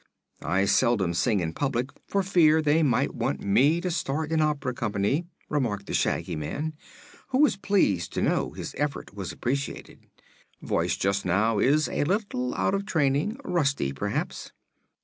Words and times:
"I 0.41 0.65
seldom 0.65 1.13
sing 1.13 1.41
in 1.41 1.53
public, 1.53 1.91
for 2.07 2.23
fear 2.23 2.59
they 2.59 2.81
might 2.81 3.13
want 3.13 3.41
me 3.43 3.79
to 3.81 3.91
start 3.91 4.31
an 4.31 4.41
opera 4.41 4.73
company," 4.73 5.27
remarked 5.47 5.85
the 5.85 5.93
Shaggy 5.93 6.35
Man, 6.35 6.73
who 7.27 7.37
was 7.37 7.55
pleased 7.55 8.11
to 8.13 8.23
know 8.23 8.49
his 8.49 8.73
effort 8.79 9.13
was 9.13 9.31
appreciated. 9.31 9.99
"Voice, 10.59 10.97
just 10.97 11.23
now, 11.23 11.59
is 11.59 11.87
a 11.87 12.03
little 12.03 12.55
out 12.55 12.73
of 12.73 12.87
training; 12.87 13.37
rusty, 13.45 13.93
perhaps." 13.93 14.51